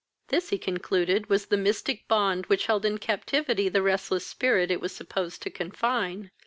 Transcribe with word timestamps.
This 0.29 0.49
he 0.49 0.57
concluded 0.57 1.29
was 1.29 1.45
the 1.45 1.57
mystic 1.57 2.07
bond 2.07 2.47
which 2.47 2.65
held 2.65 2.85
in 2.85 2.97
captivity 2.97 3.69
the 3.69 3.83
restless 3.83 4.25
spirit 4.25 4.71
it 4.71 4.81
was 4.81 4.93
supposed 4.95 5.43
to 5.43 5.51
confine. 5.51 6.31